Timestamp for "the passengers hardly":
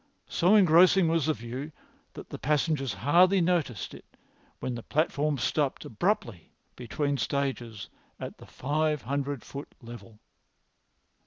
2.31-3.39